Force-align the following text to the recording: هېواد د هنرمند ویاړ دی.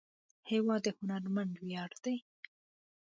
هېواد 0.49 0.81
د 0.85 0.87
هنرمند 0.97 1.53
ویاړ 1.65 1.91
دی. 2.03 2.17